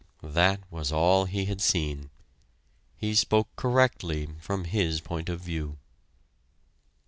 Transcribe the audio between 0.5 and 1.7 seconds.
was all he had